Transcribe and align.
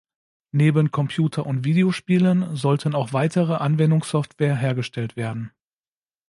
Neben 0.51 0.89
Computer- 0.89 1.45
und 1.45 1.63
Videospielen 1.63 2.55
sollten 2.55 2.95
auch 2.95 3.13
weitere 3.13 3.57
Anwendungssoftware 3.57 4.55
hergestellt 4.57 5.15
werden. 5.15 5.51